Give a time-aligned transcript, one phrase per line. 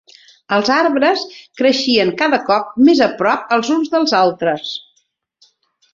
[0.55, 1.25] Els arbres
[1.61, 4.77] creixien cada cop més a prop els uns dels altres.